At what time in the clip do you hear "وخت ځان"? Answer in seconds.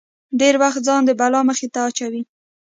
0.63-1.01